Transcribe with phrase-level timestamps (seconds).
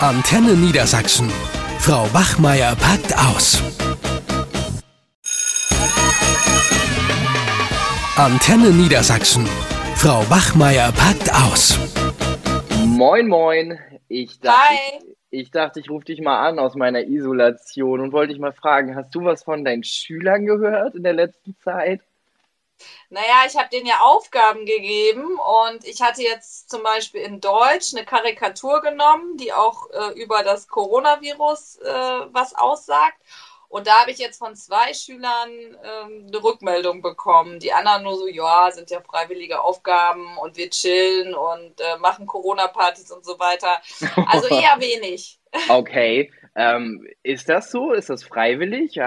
[0.00, 1.30] Antenne Niedersachsen.
[1.78, 3.62] Frau Wachmeier packt aus.
[8.18, 9.46] Antenne Niedersachsen.
[9.94, 11.78] Frau Wachmeier packt aus.
[12.84, 13.78] Moin, moin.
[14.08, 15.14] Ich dachte, Hi.
[15.30, 18.96] ich, dachte, ich rufe dich mal an aus meiner Isolation und wollte dich mal fragen,
[18.96, 22.02] hast du was von deinen Schülern gehört in der letzten Zeit?
[23.16, 27.94] Naja, ich habe denen ja Aufgaben gegeben und ich hatte jetzt zum Beispiel in Deutsch
[27.94, 33.16] eine Karikatur genommen, die auch äh, über das Coronavirus äh, was aussagt.
[33.70, 37.58] Und da habe ich jetzt von zwei Schülern ähm, eine Rückmeldung bekommen.
[37.58, 42.26] Die anderen nur so, ja, sind ja freiwillige Aufgaben und wir chillen und äh, machen
[42.26, 43.80] Corona-Partys und so weiter.
[44.26, 45.40] Also eher wenig.
[45.70, 46.30] Okay.
[46.54, 47.94] Ähm, ist das so?
[47.94, 49.00] Ist das freiwillig?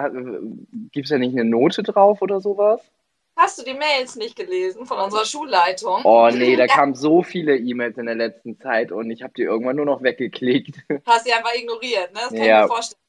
[0.92, 2.82] Gibt es da nicht eine Note drauf oder sowas?
[3.40, 6.04] Hast du die Mails nicht gelesen von unserer Schulleitung?
[6.04, 9.44] Oh nee, da kamen so viele E-Mails in der letzten Zeit und ich habe die
[9.44, 10.76] irgendwann nur noch weggeklickt.
[11.06, 12.20] Hast sie einfach ignoriert, ne?
[12.22, 12.58] Das kann Ja.
[12.58, 13.00] ich mir vorstellen.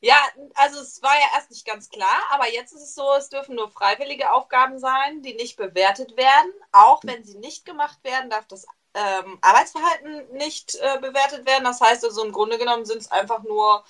[0.00, 0.16] Ja,
[0.56, 3.56] also es war ja erst nicht ganz klar, aber jetzt ist es so, es dürfen
[3.56, 6.52] nur freiwillige Aufgaben sein, die nicht bewertet werden.
[6.72, 11.64] Auch wenn sie nicht gemacht werden, darf das ähm, Arbeitsverhalten nicht äh, bewertet werden.
[11.64, 13.84] Das heißt also im Grunde genommen sind es einfach nur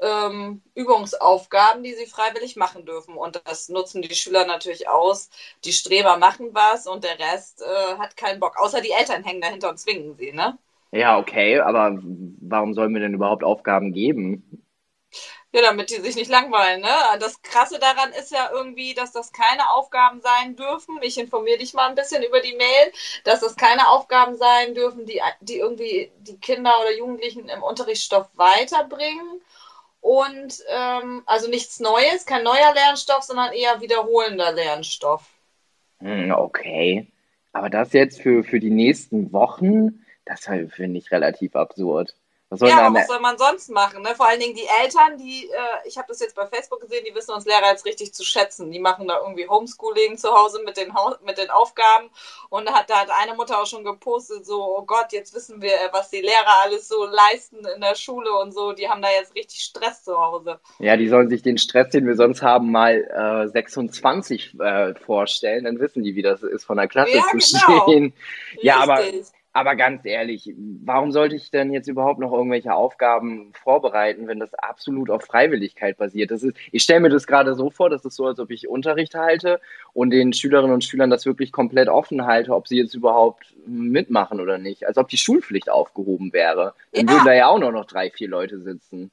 [0.00, 3.16] ähm, Übungsaufgaben, die sie freiwillig machen dürfen.
[3.16, 5.30] Und das nutzen die Schüler natürlich aus.
[5.64, 8.58] Die Streber machen was und der Rest äh, hat keinen Bock.
[8.58, 10.58] Außer die Eltern hängen dahinter und zwingen sie, ne?
[10.92, 11.96] Ja, okay, aber
[12.40, 14.66] warum sollen wir denn überhaupt Aufgaben geben?
[15.52, 16.88] Ja, damit die sich nicht langweilen, ne?
[17.18, 20.98] Das Krasse daran ist ja irgendwie, dass das keine Aufgaben sein dürfen.
[21.02, 22.92] Ich informiere dich mal ein bisschen über die Mail,
[23.24, 28.28] dass das keine Aufgaben sein dürfen, die, die irgendwie die Kinder oder Jugendlichen im Unterrichtsstoff
[28.34, 29.42] weiterbringen.
[30.00, 35.28] Und ähm, also nichts Neues, kein neuer Lernstoff, sondern eher wiederholender Lernstoff.
[35.98, 37.06] Hm, okay.
[37.52, 42.14] Aber das jetzt für, für die nächsten Wochen, das finde ich relativ absurd.
[42.50, 44.02] Was Ja, aber was soll man sonst machen?
[44.02, 44.08] Ne?
[44.16, 47.14] Vor allen Dingen die Eltern, die, äh, ich habe das jetzt bei Facebook gesehen, die
[47.14, 48.72] wissen uns Lehrer jetzt richtig zu schätzen.
[48.72, 52.10] Die machen da irgendwie Homeschooling zu Hause mit den, Haus mit den Aufgaben.
[52.48, 55.62] Und da hat, da hat eine Mutter auch schon gepostet, so, oh Gott, jetzt wissen
[55.62, 58.72] wir, äh, was die Lehrer alles so leisten in der Schule und so.
[58.72, 60.58] Die haben da jetzt richtig Stress zu Hause.
[60.80, 65.66] Ja, die sollen sich den Stress, den wir sonst haben, mal äh, 26 äh, vorstellen.
[65.66, 67.82] Dann wissen die, wie das ist, von der Klasse Ja, zu genau.
[67.82, 68.12] stehen.
[68.60, 69.26] Ja, aber, Richtig.
[69.52, 70.52] Aber ganz ehrlich,
[70.84, 75.96] warum sollte ich denn jetzt überhaupt noch irgendwelche Aufgaben vorbereiten, wenn das absolut auf Freiwilligkeit
[75.98, 76.30] basiert?
[76.30, 78.68] Das ist, ich stelle mir das gerade so vor, das ist so, als ob ich
[78.68, 79.60] Unterricht halte
[79.92, 84.40] und den Schülerinnen und Schülern das wirklich komplett offen halte, ob sie jetzt überhaupt mitmachen
[84.40, 84.86] oder nicht.
[84.86, 86.74] Als ob die Schulpflicht aufgehoben wäre.
[86.92, 87.14] Dann Ja.
[87.14, 89.10] würden da ja auch nur noch drei, vier Leute sitzen.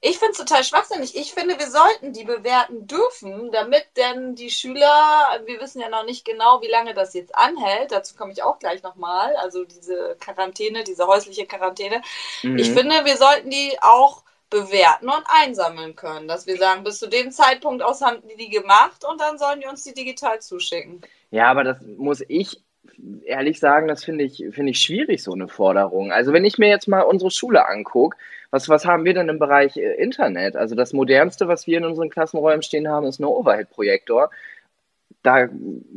[0.00, 1.16] Ich finde es total schwachsinnig.
[1.16, 6.04] Ich finde, wir sollten die bewerten dürfen, damit denn die Schüler, wir wissen ja noch
[6.04, 10.16] nicht genau, wie lange das jetzt anhält, dazu komme ich auch gleich nochmal, also diese
[10.20, 12.02] Quarantäne, diese häusliche Quarantäne.
[12.44, 12.58] Mhm.
[12.58, 17.08] Ich finde, wir sollten die auch bewerten und einsammeln können, dass wir sagen, bis zu
[17.08, 21.02] dem Zeitpunkt aus haben die die gemacht und dann sollen die uns die digital zuschicken.
[21.30, 22.62] Ja, aber das muss ich
[23.24, 26.12] ehrlich sagen, das finde ich, finde ich schwierig, so eine Forderung.
[26.12, 28.16] Also wenn ich mir jetzt mal unsere Schule angucke,
[28.50, 30.56] was, was haben wir denn im Bereich äh, Internet?
[30.56, 34.30] Also das modernste, was wir in unseren Klassenräumen stehen haben, ist ein Overhead-Projektor.
[35.22, 35.48] Da,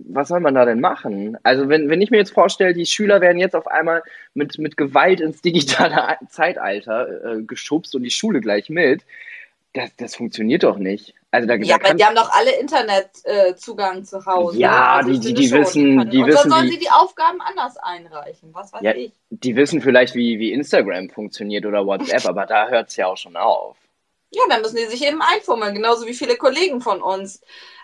[0.09, 1.37] was soll man da denn machen?
[1.43, 4.03] Also wenn, wenn ich mir jetzt vorstelle, die Schüler werden jetzt auf einmal
[4.33, 9.03] mit, mit Gewalt ins digitale Zeitalter äh, geschubst und die Schule gleich mit,
[9.73, 11.13] das, das funktioniert doch nicht.
[11.33, 14.57] Also da, Ja, da aber die haben doch alle Internetzugang äh, zu Hause.
[14.59, 16.89] Ja, Also die- die schon, wissen- können- die und wissen, dann sollen wie- sie die
[16.91, 19.13] Aufgaben anders einreichen, was weiß Ja, ich.
[19.29, 23.15] die wissen vielleicht, wie, wie Instagram funktioniert oder WhatsApp, aber da hört es ja auch
[23.17, 23.77] schon auf.
[24.33, 27.41] Ja, dann müssen die sich eben einfummeln, genauso wie viele Kollegen von uns.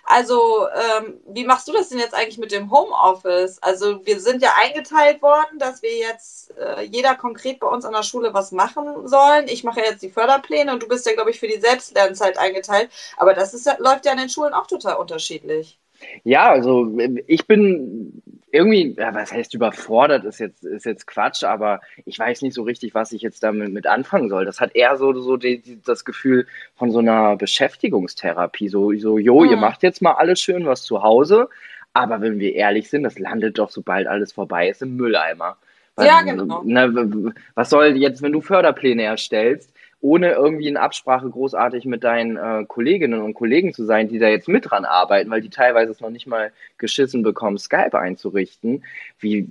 [0.10, 3.62] Also, ähm, wie machst du das denn jetzt eigentlich mit dem Homeoffice?
[3.62, 7.92] Also, wir sind ja eingeteilt worden, dass wir jetzt äh, jeder konkret bei uns an
[7.92, 9.50] der Schule was machen sollen.
[9.50, 12.38] Ich mache ja jetzt die Förderpläne und du bist ja, glaube ich, für die Selbstlernzeit
[12.38, 12.90] eingeteilt.
[13.18, 15.78] Aber das ist läuft ja an den Schulen auch total unterschiedlich.
[16.24, 16.90] Ja, also
[17.28, 18.22] ich bin
[18.52, 22.64] irgendwie, ja, was heißt überfordert, ist jetzt, ist jetzt Quatsch, aber ich weiß nicht so
[22.64, 24.46] richtig, was ich jetzt damit mit anfangen soll.
[24.46, 28.70] Das hat eher so, so die, die, das Gefühl von so einer Beschäftigungstherapie.
[28.70, 29.62] So, so, jo, ihr Mhm.
[29.62, 31.50] macht jetzt mal alles schön was zu Hause,
[31.94, 35.58] aber wenn wir ehrlich sind, das landet doch, sobald alles vorbei ist, im Mülleimer.
[36.00, 36.62] Ja, genau.
[36.64, 42.38] Ne, was soll jetzt, wenn du Förderpläne erstellst, ohne irgendwie in Absprache großartig mit deinen
[42.38, 45.92] äh, Kolleginnen und Kollegen zu sein, die da jetzt mit dran arbeiten, weil die teilweise
[45.92, 48.84] es noch nicht mal geschissen bekommen, Skype einzurichten.
[49.20, 49.48] Wie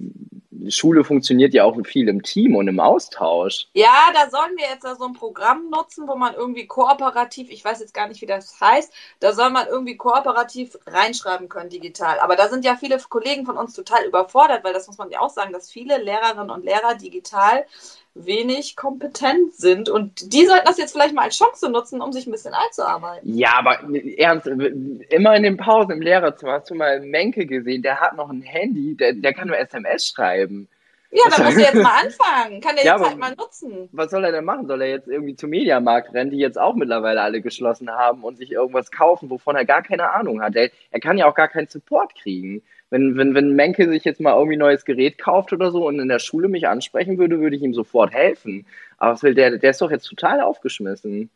[0.69, 3.67] Schule funktioniert ja auch viel im Team und im Austausch.
[3.75, 7.81] Ja, da sollen wir jetzt so ein Programm nutzen, wo man irgendwie kooperativ, ich weiß
[7.81, 12.21] jetzt gar nicht, wie das heißt, da soll man irgendwie kooperativ reinschreiben können digital.
[12.21, 15.21] Aber da sind ja viele Kollegen von uns total überfordert, weil das muss man ja
[15.21, 17.67] auch sagen, dass viele Lehrerinnen und Lehrer digital
[18.25, 19.89] wenig kompetent sind.
[19.89, 23.37] Und die sollten das jetzt vielleicht mal als Chance nutzen, um sich ein bisschen einzuarbeiten.
[23.37, 23.81] Ja, aber
[24.17, 28.31] ernst, immer in den Pausen im Lehrerzimmer hast du mal Menke gesehen, der hat noch
[28.31, 30.69] ein Handy, der, der kann nur SMS schreiben.
[31.11, 32.61] Ja, da musst du jetzt mal anfangen.
[32.61, 33.89] Kann der ja, die Zeit mal nutzen.
[33.93, 34.67] Was soll er denn machen?
[34.67, 38.37] Soll er jetzt irgendwie zum Mediamarkt rennen, die jetzt auch mittlerweile alle geschlossen haben und
[38.37, 40.57] sich irgendwas kaufen, wovon er gar keine Ahnung hat?
[40.57, 42.63] Er, er kann ja auch gar keinen Support kriegen.
[42.91, 45.99] Wenn, wenn, wenn Menke sich jetzt mal irgendwie ein neues Gerät kauft oder so und
[45.99, 48.65] in der Schule mich ansprechen würde, würde ich ihm sofort helfen.
[48.99, 51.29] Aber will der, der ist doch jetzt total aufgeschmissen.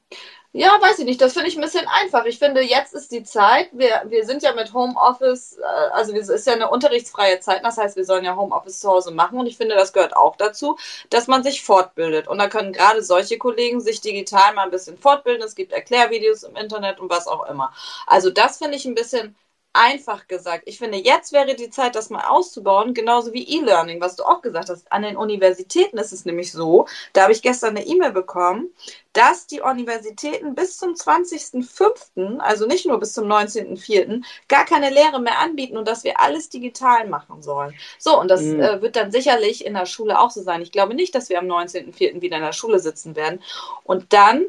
[0.52, 1.20] Ja, weiß ich nicht.
[1.20, 2.24] Das finde ich ein bisschen einfach.
[2.24, 3.68] Ich finde, jetzt ist die Zeit.
[3.72, 7.64] Wir, wir sind ja mit Homeoffice, äh, also es ist ja eine unterrichtsfreie Zeit.
[7.64, 9.38] Das heißt, wir sollen ja Homeoffice zu Hause machen.
[9.38, 10.76] Und ich finde, das gehört auch dazu,
[11.10, 12.28] dass man sich fortbildet.
[12.28, 15.42] Und da können gerade solche Kollegen sich digital mal ein bisschen fortbilden.
[15.44, 17.72] Es gibt Erklärvideos im Internet und was auch immer.
[18.06, 19.36] Also das finde ich ein bisschen
[19.72, 20.64] einfach gesagt.
[20.66, 24.42] Ich finde, jetzt wäre die Zeit, das mal auszubauen, genauso wie E-Learning, was du auch
[24.42, 24.90] gesagt hast.
[24.90, 28.70] An den Universitäten ist es nämlich so, da habe ich gestern eine E-Mail bekommen,
[29.12, 35.20] dass die Universitäten bis zum 20.05., also nicht nur bis zum 19.04., gar keine Lehre
[35.20, 37.74] mehr anbieten und dass wir alles digital machen sollen.
[37.98, 38.60] So, und das mhm.
[38.60, 40.62] äh, wird dann sicherlich in der Schule auch so sein.
[40.62, 42.20] Ich glaube nicht, dass wir am 19.04.
[42.20, 43.40] wieder in der Schule sitzen werden.
[43.84, 44.46] Und dann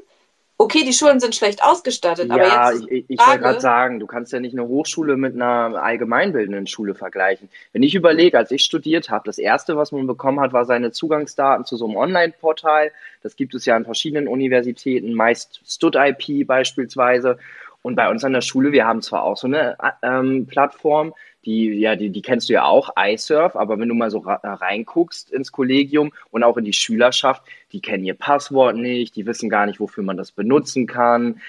[0.61, 2.87] okay, die Schulen sind schlecht ausgestattet, ja, aber jetzt.
[2.89, 6.93] Ich, ich wollte gerade sagen, du kannst ja nicht eine Hochschule mit einer allgemeinbildenden Schule
[6.93, 7.49] vergleichen.
[7.73, 10.91] Wenn ich überlege, als ich studiert habe, das erste, was man bekommen hat, war seine
[10.91, 12.91] Zugangsdaten zu so einem Online-Portal.
[13.23, 17.37] Das gibt es ja an verschiedenen Universitäten, meist StudIP beispielsweise.
[17.81, 21.13] Und bei uns an der Schule, wir haben zwar auch so eine ähm, Plattform,
[21.45, 25.31] die, ja, die, die kennst du ja auch, iSurf, aber wenn du mal so reinguckst
[25.31, 29.65] ins Kollegium und auch in die Schülerschaft, die kennen ihr Passwort nicht, die wissen gar
[29.65, 31.41] nicht, wofür man das benutzen kann.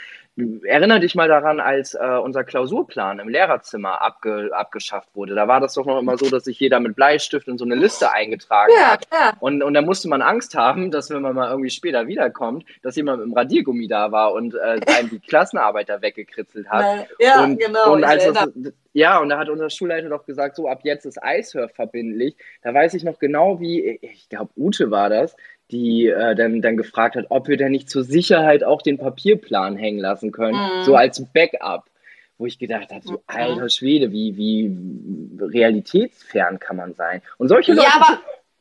[0.64, 5.34] Erinner dich mal daran, als äh, unser Klausurplan im Lehrerzimmer abge abgeschafft wurde.
[5.34, 7.74] Da war das doch noch immer so, dass sich jeder mit Bleistift in so eine
[7.74, 9.06] Liste eingetragen ja, hat.
[9.12, 9.34] Ja.
[9.40, 12.96] Und, und da musste man Angst haben, dass wenn man mal irgendwie später wiederkommt, dass
[12.96, 17.08] jemand mit dem Radiergummi da war und äh, einem die Klassenarbeit da weggekritzelt hat.
[17.18, 17.92] Ja, und, genau.
[17.92, 18.48] Und als das,
[18.92, 22.36] ja, und da hat unser Schulleiter doch gesagt, so ab jetzt ist iSurf verbindlich.
[22.62, 25.34] Da weiß ich noch genau, wie, ich glaube, Ute war das,
[25.70, 29.76] die äh, dann, dann gefragt hat, ob wir denn nicht zur Sicherheit auch den Papierplan
[29.76, 30.82] hängen lassen können, mhm.
[30.82, 31.84] so als Backup.
[32.38, 33.18] Wo ich gedacht habe, so mhm.
[33.26, 34.74] alter Schwede, wie, wie
[35.40, 37.22] realitätsfern kann man sein?
[37.38, 37.86] Und solche Leute.
[37.86, 38.20] Ja, aber,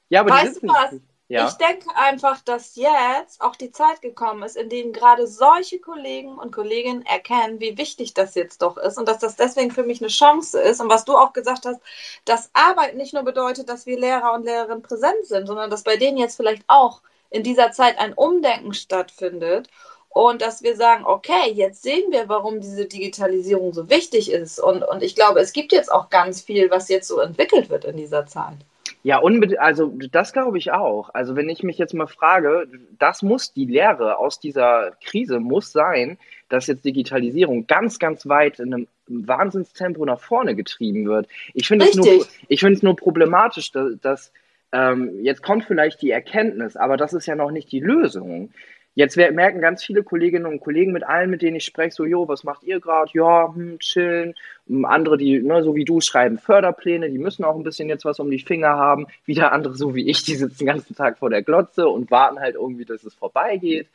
[0.09, 0.91] ja, aber weißt du was?
[0.91, 1.05] Nicht.
[1.31, 1.47] Ja.
[1.47, 6.37] Ich denke einfach, dass jetzt auch die Zeit gekommen ist, in denen gerade solche Kollegen
[6.37, 10.01] und Kolleginnen erkennen, wie wichtig das jetzt doch ist und dass das deswegen für mich
[10.01, 10.81] eine Chance ist.
[10.81, 11.79] Und was du auch gesagt hast,
[12.25, 15.95] dass Arbeit nicht nur bedeutet, dass wir Lehrer und Lehrerinnen präsent sind, sondern dass bei
[15.95, 16.99] denen jetzt vielleicht auch
[17.29, 19.69] in dieser Zeit ein Umdenken stattfindet
[20.09, 24.59] und dass wir sagen, okay, jetzt sehen wir, warum diese Digitalisierung so wichtig ist.
[24.59, 27.85] Und, und ich glaube, es gibt jetzt auch ganz viel, was jetzt so entwickelt wird
[27.85, 28.57] in dieser Zeit.
[29.03, 31.09] Ja, unbedingt, also das glaube ich auch.
[31.13, 32.67] Also wenn ich mich jetzt mal frage,
[32.99, 36.19] das muss die Lehre aus dieser Krise muss sein,
[36.49, 41.27] dass jetzt Digitalisierung ganz, ganz weit in einem Wahnsinnstempo nach vorne getrieben wird.
[41.53, 44.31] Ich finde es nur, ich finde es nur problematisch, dass, dass
[44.71, 48.51] ähm, jetzt kommt vielleicht die Erkenntnis, aber das ist ja noch nicht die Lösung.
[48.93, 52.27] Jetzt merken ganz viele Kolleginnen und Kollegen mit allen, mit denen ich spreche, so, jo,
[52.27, 53.09] was macht ihr gerade?
[53.13, 54.35] Ja, hm, chillen.
[54.67, 58.03] Hm, andere, die, ne, so wie du, schreiben Förderpläne, die müssen auch ein bisschen jetzt
[58.03, 59.07] was um die Finger haben.
[59.25, 62.39] Wieder andere, so wie ich, die sitzen den ganzen Tag vor der Glotze und warten
[62.39, 63.87] halt irgendwie, dass es vorbeigeht.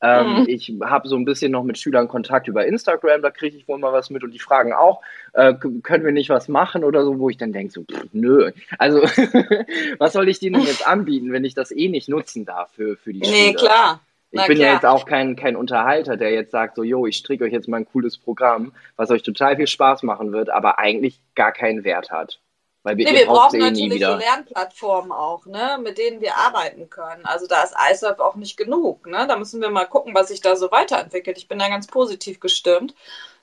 [0.00, 0.44] Ähm, mhm.
[0.48, 3.78] Ich habe so ein bisschen noch mit Schülern Kontakt über Instagram, da kriege ich wohl
[3.78, 7.18] mal was mit und die fragen auch, äh, können wir nicht was machen oder so,
[7.18, 8.52] wo ich dann denke, so, pff, nö.
[8.78, 9.02] Also,
[9.98, 13.12] was soll ich denen jetzt anbieten, wenn ich das eh nicht nutzen darf für, für
[13.12, 13.36] die Schüler?
[13.36, 14.00] Nee, klar.
[14.30, 14.68] Ich bin klar.
[14.68, 17.68] ja jetzt auch kein, kein Unterhalter, der jetzt sagt, so, jo, ich stricke euch jetzt
[17.68, 21.82] mal ein cooles Programm, was euch total viel Spaß machen wird, aber eigentlich gar keinen
[21.84, 22.40] Wert hat.
[22.82, 26.88] Weil wir, nee, wir brauchen eh natürlich so Lernplattformen auch, ne, mit denen wir arbeiten
[26.88, 27.24] können.
[27.24, 29.06] Also da ist iSurf auch nicht genug.
[29.06, 29.26] Ne?
[29.26, 31.38] Da müssen wir mal gucken, was sich da so weiterentwickelt.
[31.38, 32.94] Ich bin da ganz positiv gestimmt,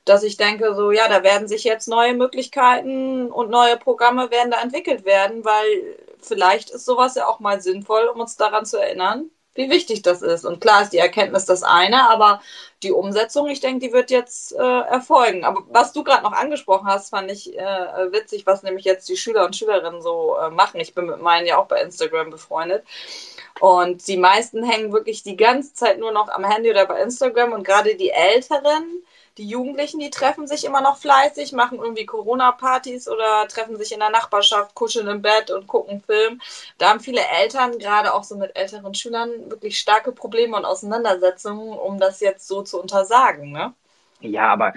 [0.06, 4.52] dass ich denke, so ja, da werden sich jetzt neue Möglichkeiten und neue Programme werden
[4.52, 8.78] da entwickelt werden, weil vielleicht ist sowas ja auch mal sinnvoll, um uns daran zu
[8.78, 10.46] erinnern, wie wichtig das ist.
[10.46, 12.42] Und klar ist die Erkenntnis das eine, aber
[12.84, 15.44] die Umsetzung, ich denke, die wird jetzt äh, erfolgen.
[15.44, 19.18] Aber was du gerade noch angesprochen hast, fand ich äh, witzig, was nämlich jetzt die
[19.18, 20.80] Schüler und Schülerinnen so äh, machen.
[20.82, 22.84] Ich bin mit meinen ja auch bei Instagram befreundet.
[23.62, 27.54] Und die meisten hängen wirklich die ganze Zeit nur noch am Handy oder bei Instagram
[27.54, 29.02] und gerade die Älteren,
[29.38, 34.00] die Jugendlichen, die treffen sich immer noch fleißig, machen irgendwie Corona-Partys oder treffen sich in
[34.00, 36.40] der Nachbarschaft, kuscheln im Bett und gucken Film.
[36.78, 41.78] Da haben viele Eltern, gerade auch so mit älteren Schülern, wirklich starke Probleme und Auseinandersetzungen,
[41.78, 43.52] um das jetzt so zu untersagen.
[43.52, 43.74] Ne?
[44.22, 44.74] Ja, aber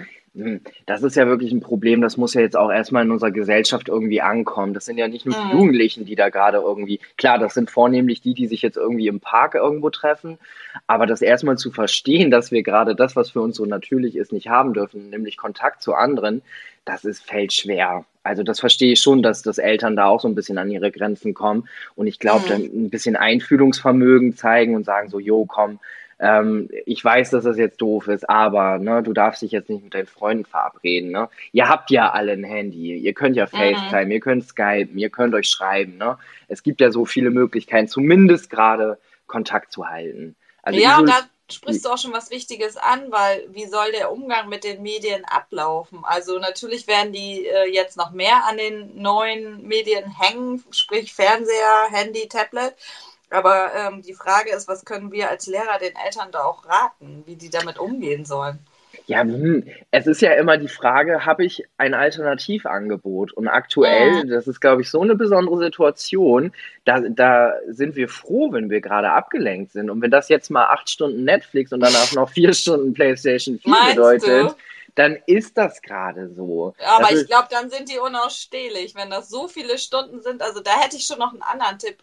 [0.85, 3.89] das ist ja wirklich ein Problem, das muss ja jetzt auch erstmal in unserer Gesellschaft
[3.89, 4.73] irgendwie ankommen.
[4.73, 5.49] Das sind ja nicht nur die Mhm.
[5.49, 9.19] Jugendlichen, die da gerade irgendwie, klar, das sind vornehmlich die, die sich jetzt irgendwie im
[9.19, 10.37] Park irgendwo treffen,
[10.87, 14.31] aber das erstmal zu verstehen, dass wir gerade das, was für uns so natürlich ist,
[14.31, 16.41] nicht haben dürfen, nämlich Kontakt zu anderen,
[16.85, 18.05] das ist, fällt schwer.
[18.23, 20.91] Also das verstehe ich schon, dass, dass Eltern da auch so ein bisschen an ihre
[20.91, 22.47] Grenzen kommen und ich glaube, Mhm.
[22.47, 25.79] dann ein bisschen Einfühlungsvermögen zeigen und sagen so, jo, komm,
[26.19, 29.83] ähm, ich weiß, dass das jetzt doof ist, aber ne, du darfst dich jetzt nicht
[29.83, 31.11] mit deinen Freunden verabreden.
[31.11, 31.29] Ne?
[31.53, 33.57] Ihr habt ja alle ein Handy, ihr könnt ja Mhm.
[33.57, 35.97] FaceTime, ihr könnt Skypen, ihr könnt euch schreiben.
[35.97, 36.17] Ne?
[36.47, 40.35] Es gibt ja so viele Möglichkeiten, zumindest gerade Kontakt zu halten.
[40.61, 44.11] Also ja, und da sprichst du auch schon was Wichtiges an, weil wie soll der
[44.11, 45.99] Umgang mit den Medien ablaufen?
[46.03, 51.87] Also natürlich werden die äh, jetzt noch mehr an den neuen Medien hängen, sprich Fernseher,
[51.91, 52.75] Handy, Tablet.
[53.29, 57.23] Aber ähm, die Frage ist, was können wir als Lehrer den Eltern da auch raten,
[57.25, 58.59] wie die damit umgehen sollen?
[59.05, 63.31] Ja, hm, es ist ja immer die Frage, habe ich ein Alternativangebot?
[63.33, 66.51] Und aktuell, das ist, glaube ich, so eine besondere Situation,
[66.85, 69.89] da, da sind wir froh, wenn wir gerade abgelenkt sind.
[69.89, 73.71] Und wenn das jetzt mal acht Stunden Netflix und danach noch vier Stunden PlayStation 4
[73.71, 74.55] Meinst bedeutet, du?
[74.95, 76.73] dann ist das gerade so.
[76.85, 80.41] Aber Das ich ist- glaube, dann sind die unausstehlich, wenn das so viele Stunden sind.
[80.41, 81.97] Also da hätte ich schon noch einen anderen Tipp.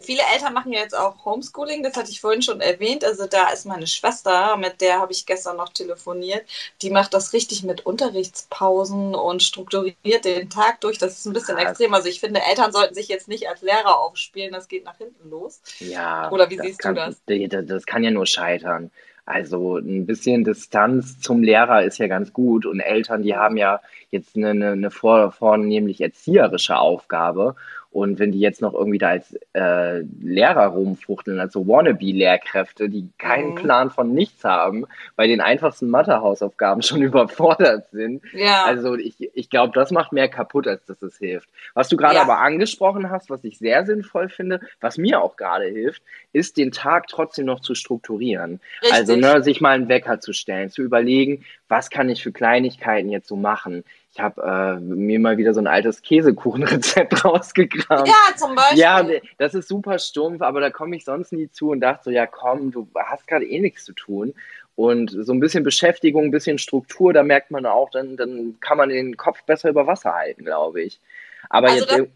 [0.00, 3.04] Viele Eltern machen ja jetzt auch Homeschooling, das hatte ich vorhin schon erwähnt.
[3.04, 6.42] Also da ist meine Schwester, mit der habe ich gestern noch telefoniert.
[6.82, 10.98] Die macht das richtig mit Unterrichtspausen und strukturiert den Tag durch.
[10.98, 11.70] Das ist ein bisschen Krass.
[11.70, 11.94] extrem.
[11.94, 15.30] Also ich finde, Eltern sollten sich jetzt nicht als Lehrer aufspielen, das geht nach hinten
[15.30, 15.60] los.
[15.80, 17.20] Ja, Oder wie das siehst du kann, das?
[17.26, 18.90] Das, das kann ja nur scheitern.
[19.28, 23.82] Also ein bisschen Distanz zum Lehrer ist ja ganz gut und Eltern, die haben ja
[24.10, 27.54] jetzt eine, eine, eine vor, vornehmlich erzieherische Aufgabe
[27.90, 33.08] und wenn die jetzt noch irgendwie da als äh, Lehrer rumfuchteln, als so Wannabe-Lehrkräfte, die
[33.18, 33.54] keinen Mhm.
[33.54, 39.50] Plan von nichts haben, bei den einfachsten Mathe-Hausaufgaben schon überfordert sind, Ja, also ich, ich
[39.50, 41.48] glaube, das macht mehr kaputt, als dass es hilft.
[41.74, 42.22] Was du gerade Ja.
[42.22, 46.02] aber angesprochen hast, was ich sehr sinnvoll finde, was mir auch gerade hilft,
[46.32, 48.60] ist den Tag trotzdem noch zu strukturieren.
[48.82, 48.92] richtig.
[48.98, 53.10] Also ne, sich mal einen Wecker zu stellen, zu überlegen, was kann ich für Kleinigkeiten
[53.10, 53.84] jetzt so machen.
[54.18, 58.08] Ich habe äh, mir mal wieder so ein altes Käsekuchenrezept rausgekramt.
[58.08, 58.78] ja, zum Beispiel.
[58.80, 59.06] Ja,
[59.38, 62.26] das ist super stumpf, aber da komme ich sonst nie zu und dachte so, ja
[62.26, 64.34] komm, du hast gerade eh nichts zu tun.
[64.74, 68.76] Und so ein bisschen Beschäftigung, ein bisschen Struktur, da merkt man auch, dann, dann kann
[68.76, 71.00] man den Kopf besser über Wasser halten, glaube ich.
[71.48, 72.10] Aber Also jetzt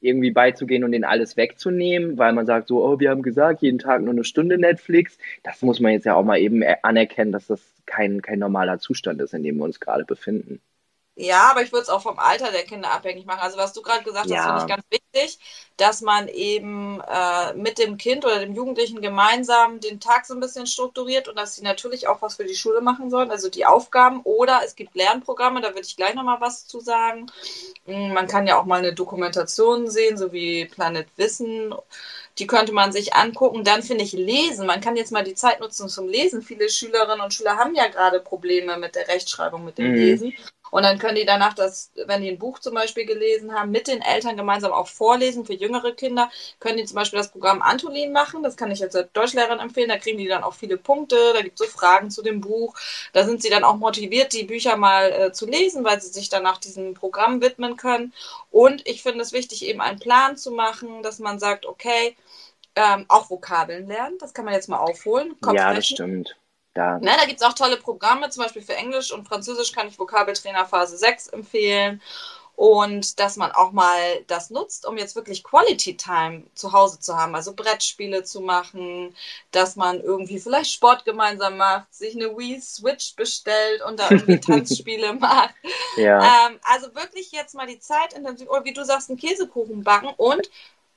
[0.00, 3.78] irgendwie beizugehen und den alles wegzunehmen, weil man sagt so, oh, wir haben gesagt, jeden
[3.78, 7.30] Tag nur eine Stunde Netflix, das muss man jetzt ja auch mal eben äh, anerkennen,
[7.30, 10.60] dass das kein, kein normaler Zustand ist, in dem wir uns gerade befinden.
[11.16, 13.38] Ja, aber ich würde es auch vom Alter der Kinder abhängig machen.
[13.40, 14.44] Also was du gerade gesagt hast, Ja.
[14.44, 15.38] finde ich ganz wichtig,
[15.76, 20.40] dass man eben äh, mit dem Kind oder dem Jugendlichen gemeinsam den Tag so ein
[20.40, 23.64] bisschen strukturiert und dass sie natürlich auch was für die Schule machen sollen, also die
[23.64, 24.22] Aufgaben.
[24.24, 27.26] Oder es gibt Lernprogramme, da würde ich gleich nochmal was zu sagen.
[27.86, 31.74] Mm, Man kann ja auch mal eine Dokumentation sehen, so wie Planet Wissen.
[32.38, 33.64] Die könnte man sich angucken.
[33.64, 34.66] Dann finde ich Lesen.
[34.66, 36.42] Man kann jetzt mal die Zeit nutzen zum Lesen.
[36.42, 39.94] Viele Schülerinnen und Schüler haben ja gerade Probleme mit der Rechtschreibung, mit dem Mhm.
[39.94, 40.34] Lesen.
[40.74, 43.86] Und dann können die danach das, wenn die ein Buch zum Beispiel gelesen haben, mit
[43.86, 45.46] den Eltern gemeinsam auch vorlesen.
[45.46, 48.42] Für jüngere Kinder können die zum Beispiel das Programm Antolin machen.
[48.42, 49.88] Das kann ich jetzt als Deutschlehrerin empfehlen.
[49.88, 51.16] Da kriegen die dann auch viele Punkte.
[51.32, 52.74] Da gibt es so Fragen zu dem Buch.
[53.12, 56.28] Da sind sie dann auch motiviert, die Bücher mal äh, zu lesen, weil sie sich
[56.28, 58.12] dann nach diesem Programm widmen können.
[58.50, 62.16] Und ich finde es wichtig, eben einen Plan zu machen, dass man sagt, okay,
[62.74, 64.18] ähm, auch Vokabeln lernen.
[64.18, 65.28] Das kann man jetzt mal aufholen.
[65.28, 65.82] Ja, das Kopfrechnen.
[65.84, 66.36] stimmt.
[66.74, 69.88] Da, Ne, da gibt es auch tolle Programme, zum Beispiel für Englisch und Französisch kann
[69.88, 72.02] ich Vokabeltrainer Phase 6 empfehlen.
[72.56, 77.16] Und dass man auch mal das nutzt, um jetzt wirklich Quality Time zu Hause zu
[77.16, 79.12] haben, also Brettspiele zu machen,
[79.50, 84.38] dass man irgendwie vielleicht Sport gemeinsam macht, sich eine Wii Switch bestellt und da irgendwie
[84.40, 85.54] Tanzspiele macht.
[85.96, 86.46] ja.
[86.46, 90.14] Ähm, also wirklich jetzt mal die Zeit intensiv, oder wie du sagst, einen Käsekuchen backen
[90.16, 90.48] und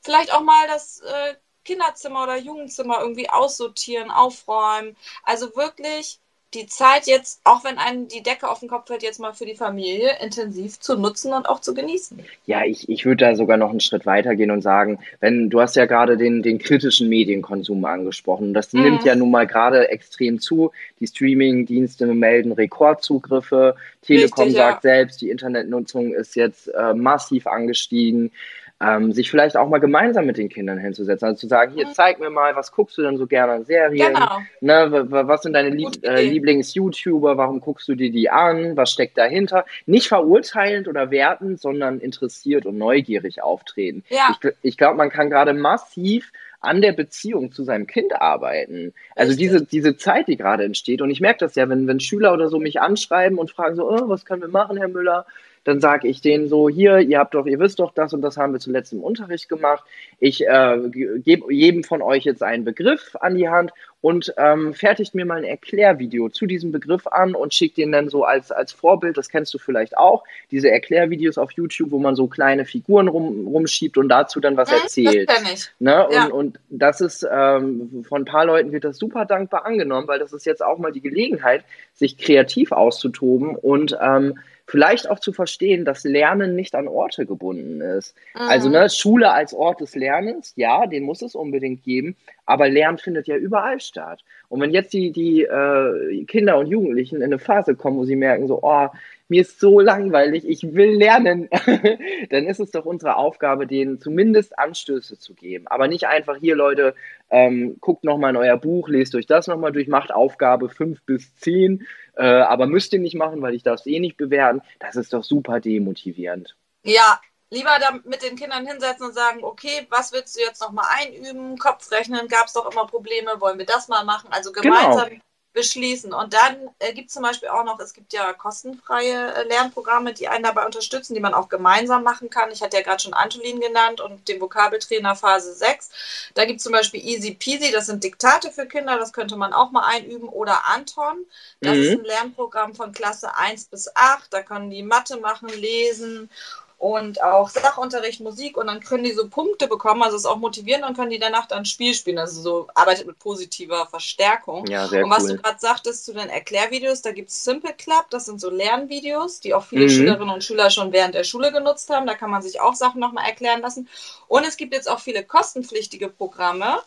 [0.02, 1.36] vielleicht auch mal das äh,
[1.68, 4.96] Kinderzimmer oder Jugendzimmer irgendwie aussortieren, aufräumen.
[5.24, 6.20] Also wirklich
[6.54, 9.46] die Zeit jetzt, auch wenn einem die Decke auf den Kopf fällt, jetzt mal für
[9.46, 12.26] die Familie intensiv zu nutzen und auch zu genießen.
[12.46, 15.60] Ja, ich, ich würde da sogar noch einen Schritt weiter gehen und sagen, wenn du
[15.60, 18.54] hast ja gerade den, den kritischen Medienkonsum angesprochen.
[18.54, 18.82] Das Mhm.
[18.82, 20.72] nimmt ja nun mal gerade extrem zu.
[21.02, 23.76] Die Streaming-Dienste melden Rekordzugriffe.
[24.02, 24.70] Telekom Richtig, ja.
[24.70, 28.32] sagt selbst, die Internetnutzung ist jetzt äh, massiv angestiegen.
[28.80, 31.26] Ähm, sich vielleicht auch mal gemeinsam mit den Kindern hinzusetzen.
[31.30, 34.14] Also zu sagen, hier, zeig mir mal, was guckst du denn so gerne an Serien?
[34.14, 34.38] Genau.
[34.62, 36.22] Ne, wa- wa- was sind deine Lieb äh.
[36.62, 37.38] Lieblings-YouTuber?
[37.38, 38.78] Warum guckst du dir die an?
[38.78, 39.66] Was steckt dahinter?
[39.88, 44.04] Nicht verurteilend oder wertend, sondern interessiert und neugierig auftreten.
[44.10, 44.38] Ja.
[44.44, 48.94] Ich, ich glaube, man kann gerade massiv an der Beziehung zu seinem Kind arbeiten.
[49.16, 51.02] Also diese, diese Zeit, die gerade entsteht.
[51.02, 53.90] Und ich merke das ja, wenn, wenn Schüler oder so mich anschreiben und fragen so,
[53.90, 55.26] oh, was können wir machen, Herr Müller?
[55.68, 58.38] Dann sage ich denen so, hier, ihr habt doch, ihr wisst doch, das und das
[58.38, 59.84] haben wir zuletzt im Unterricht gemacht.
[60.18, 60.78] Ich äh,
[61.18, 65.40] gebe jedem von euch jetzt einen Begriff an die Hand und ähm, fertigt mir mal
[65.40, 69.28] ein Erklärvideo zu diesem Begriff an und schickt den dann so als, als Vorbild, das
[69.28, 73.98] kennst du vielleicht auch, diese Erklärvideos auf YouTube, wo man so kleine Figuren rum, rumschiebt
[73.98, 75.30] und dazu dann was erzählt.
[75.30, 75.70] Das ich.
[75.80, 76.08] Ne?
[76.12, 76.26] Ja.
[76.28, 80.20] Und, und das ist, ähm, von ein paar Leuten wird das super dankbar angenommen, weil
[80.20, 85.32] das ist jetzt auch mal die Gelegenheit, sich kreativ auszutoben und ähm, vielleicht auch zu
[85.32, 88.16] verstehen, dass Lernen nicht an Orte gebunden ist.
[88.36, 88.42] Mhm.
[88.42, 92.98] Also ne, Schule als Ort des Lernens, ja, den muss es unbedingt geben, aber Lernen
[92.98, 94.24] findet ja überall statt.
[94.50, 98.16] Und wenn jetzt die, die äh, Kinder und Jugendlichen in eine Phase kommen, wo sie
[98.16, 98.88] merken, so, oh,
[99.30, 101.50] mir ist so langweilig, ich will lernen,
[102.30, 105.68] dann ist es doch unsere Aufgabe, denen zumindest Anstöße zu geben.
[105.68, 106.96] Aber nicht einfach hier, Leute,
[107.30, 111.36] ähm, guckt nochmal in euer Buch, lest euch das nochmal durch, macht Aufgabe 5 bis
[111.36, 111.86] 10,
[112.16, 114.62] äh, aber müsst ihr nicht machen, weil ich darf es eh nicht bewerten.
[114.80, 116.56] Das ist doch super demotivierend.
[116.84, 120.86] Ja, lieber da mit den Kindern hinsetzen und sagen, okay, was willst du jetzt nochmal
[120.98, 121.58] einüben?
[121.58, 124.30] Kopfrechnen gab es doch immer Probleme, wollen wir das mal machen?
[124.32, 124.76] Also genau.
[124.76, 125.22] gemeinsam genau
[125.58, 126.14] beschließen.
[126.14, 130.14] Und dann äh, gibt es zum Beispiel auch noch, es gibt ja kostenfreie äh, Lernprogramme,
[130.14, 132.52] die einen dabei unterstützen, die man auch gemeinsam machen kann.
[132.52, 135.90] Ich hatte ja gerade schon Antolin genannt und den Vokabeltrainer Phase 6.
[136.36, 139.52] Da gibt es zum Beispiel Easy Peasy, das sind Diktate für Kinder, das könnte man
[139.52, 140.30] auch mal einüben.
[140.30, 141.26] Oder Anton,
[141.60, 141.84] das mhm.
[141.84, 144.32] ist ein Lernprogramm von Klasse 1 bis 8.
[144.32, 146.30] Da können die Mathe machen, lesen
[146.80, 150.38] und auch Sachunterricht, Musik und dann können die so Punkte bekommen, also es ist auch
[150.38, 154.68] motivierend, dann können die danach dann Spiel spielen, also so arbeitet mit positiver Verstärkung.
[154.68, 155.30] Ja, sehr und was cool.
[155.30, 159.40] du gerade sagtest zu den Erklärvideos, da gibt es Simple Club, das sind so Lernvideos,
[159.40, 159.90] die auch viele mhm.
[159.90, 163.02] Schülerinnen und Schüler schon während der Schule genutzt haben, da kann man sich auch Sachen
[163.02, 163.90] nochmal erklären lassen.
[164.28, 166.78] Und es gibt jetzt auch viele kostenpflichtige Programme,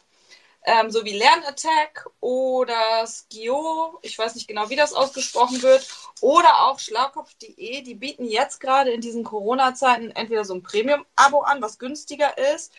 [0.65, 5.87] ähm, so wie LernAttack oder Skio, ich weiß nicht genau, wie das ausgesprochen wird,
[6.21, 11.63] oder auch schlaukopf.de, die bieten jetzt gerade in diesen Corona-Zeiten entweder so ein Premium-Abo an,
[11.63, 12.73] was günstiger ist.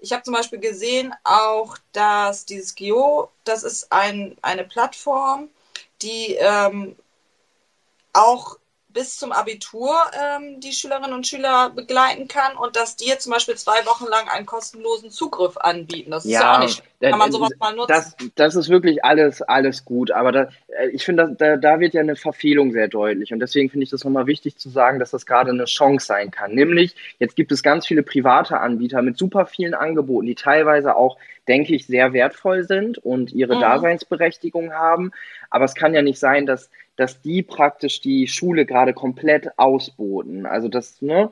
[0.00, 5.48] Ich habe zum Beispiel gesehen auch, dass dieses Skio, das ist ein, eine Plattform,
[6.02, 6.96] die ähm,
[8.12, 8.58] auch
[8.98, 13.32] bis zum Abitur ähm, die Schülerinnen und Schüler begleiten kann und dass die jetzt zum
[13.32, 16.10] Beispiel zwei Wochen lang einen kostenlosen Zugriff anbieten.
[16.10, 17.92] Das ist ja, auch nicht, kann man sowas mal nutzen.
[17.92, 21.94] Das, das ist wirklich alles, alles gut, aber da, äh, ich finde, da, da wird
[21.94, 25.12] ja eine Verfehlung sehr deutlich und deswegen finde ich das nochmal wichtig zu sagen, dass
[25.12, 26.52] das gerade eine Chance sein kann.
[26.52, 31.18] Nämlich, jetzt gibt es ganz viele private Anbieter mit super vielen Angeboten, die teilweise auch
[31.46, 33.60] denke ich, sehr wertvoll sind und ihre mhm.
[33.60, 35.12] Daseinsberechtigung haben.
[35.48, 40.46] Aber es kann ja nicht sein, dass, dass die praktisch die Schule gerade komplett ausboten.
[40.46, 41.30] Also das, ne,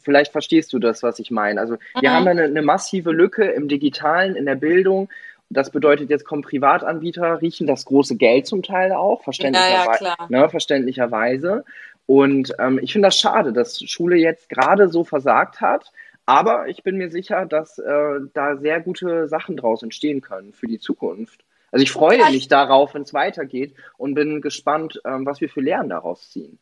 [0.00, 1.60] vielleicht verstehst du das, was ich meine.
[1.60, 2.14] Also wir mhm.
[2.14, 5.08] haben eine, eine massive Lücke im Digitalen, in der Bildung.
[5.50, 10.04] Das bedeutet, jetzt kommen Privatanbieter, riechen das große Geld zum Teil auch, verständlicherweise.
[10.04, 11.64] Ja, ja, ne, verständlicherweise.
[12.06, 15.90] Und ähm, ich finde das schade, dass Schule jetzt gerade so versagt hat.
[16.26, 20.68] Aber ich bin mir sicher, dass äh, da sehr gute Sachen draus entstehen können für
[20.68, 21.44] die Zukunft.
[21.72, 25.60] Also ich freue mich darauf, wenn es weitergeht und bin gespannt, ähm, was wir für
[25.60, 26.58] Lehren daraus ziehen.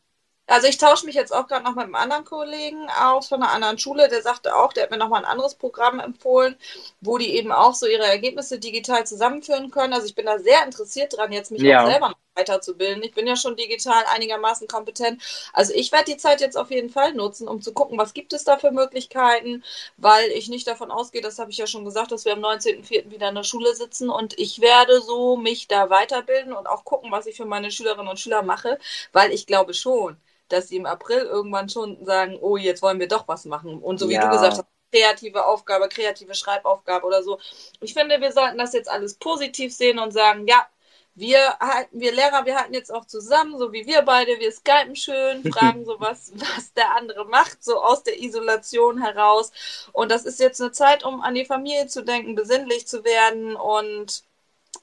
[0.47, 3.51] Also ich tausche mich jetzt auch gerade noch mit einem anderen Kollegen aus von einer
[3.51, 6.55] anderen Schule, der sagte auch, der hat mir noch mal ein anderes Programm empfohlen,
[7.01, 9.93] wo die eben auch so ihre Ergebnisse digital zusammenführen können.
[9.93, 11.81] Also ich bin da sehr interessiert dran, jetzt mich ja.
[11.81, 13.03] auch selber noch weiterzubilden.
[13.03, 15.21] Ich bin ja schon digital einigermaßen kompetent.
[15.53, 18.33] Also ich werde die Zeit jetzt auf jeden Fall nutzen, um zu gucken, was gibt
[18.33, 19.63] es da für Möglichkeiten,
[19.97, 23.11] weil ich nicht davon ausgehe, das habe ich ja schon gesagt, dass wir am 19.04.
[23.11, 27.11] wieder in der Schule sitzen und ich werde so mich da weiterbilden und auch gucken,
[27.11, 28.79] was ich für meine Schülerinnen und Schüler mache,
[29.13, 30.17] weil ich glaube schon,
[30.49, 33.81] dass sie im April irgendwann schon sagen, oh, jetzt wollen wir doch was machen.
[33.81, 34.21] Und so wie ja.
[34.21, 37.39] du gesagt hast, kreative Aufgabe, kreative Schreibaufgabe oder so.
[37.81, 40.67] Ich finde, wir sollten das jetzt alles positiv sehen und sagen, ja,
[41.15, 44.95] wir halten, wir Lehrer, wir halten jetzt auch zusammen, so wie wir beide, wir skypen
[44.95, 49.51] schön, fragen so was, was der andere macht, so aus der Isolation heraus.
[49.93, 53.55] Und das ist jetzt eine Zeit, um an die Familie zu denken, besinnlich zu werden
[53.55, 54.23] und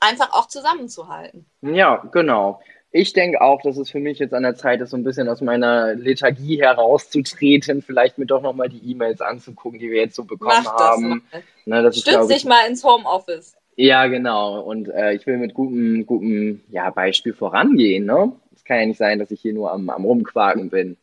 [0.01, 1.45] einfach auch zusammenzuhalten.
[1.61, 2.61] Ja, genau.
[2.95, 5.29] Ich denke auch, dass es für mich jetzt an der Zeit ist, so ein bisschen
[5.29, 10.25] aus meiner Lethargie herauszutreten, vielleicht mir doch nochmal die E-Mails anzugucken, die wir jetzt so
[10.25, 11.25] bekommen Mach haben.
[11.33, 13.57] Das ne, das Stütz dich mal ins Homeoffice.
[13.77, 14.61] Ja, genau.
[14.61, 18.05] Und äh, ich will mit gutem, gutem ja, Beispiel vorangehen.
[18.05, 18.33] Ne?
[18.55, 20.97] Es kann ja nicht sein, dass ich hier nur am, am Rumquaken bin.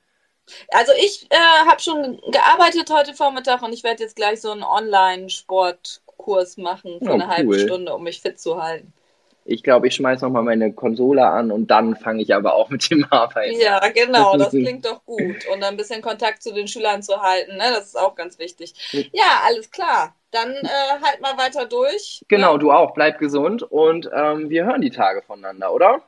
[0.71, 4.63] Also ich äh, habe schon gearbeitet heute Vormittag und ich werde jetzt gleich so einen
[4.63, 7.29] Online-Sportkurs machen für oh, eine cool.
[7.29, 8.93] halbe Stunde, um mich fit zu halten.
[9.45, 12.89] Ich glaube, ich schmeiße nochmal meine Konsole an und dann fange ich aber auch mit
[12.91, 13.59] dem Arbeiten.
[13.59, 15.47] Ja, genau, das klingt doch gut.
[15.51, 17.63] Und ein bisschen Kontakt zu den Schülern zu halten, ne?
[17.73, 18.73] das ist auch ganz wichtig.
[19.11, 20.15] Ja, alles klar.
[20.31, 20.67] Dann äh,
[21.01, 22.23] halt mal weiter durch.
[22.27, 22.93] Genau, Ja, du auch.
[22.93, 26.01] Bleib gesund und ähm, wir hören die Tage voneinander, oder?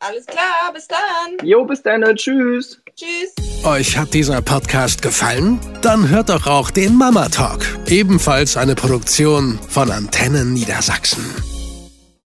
[0.00, 1.46] Alles klar, bis dann.
[1.46, 2.02] Jo, bis dann.
[2.14, 2.82] Tschüss.
[2.94, 3.34] Tschüss.
[3.64, 5.58] Euch hat dieser Podcast gefallen?
[5.80, 11.53] Dann hört doch auch den Mama Talk, ebenfalls eine Produktion von Antennen Niedersachsen.